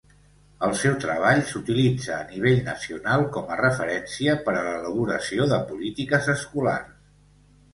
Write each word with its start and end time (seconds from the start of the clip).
El 0.67 0.71
seu 0.83 0.93
treball 1.01 1.41
s'utilitza 1.49 2.15
a 2.15 2.23
nivell 2.31 2.57
nacional 2.69 3.27
com 3.35 3.53
a 3.57 3.59
referència 3.61 4.35
per 4.49 4.57
a 4.57 4.65
l'elaboració 4.69 5.47
de 5.53 5.61
polítiques 5.69 6.33
escolars. 6.37 6.99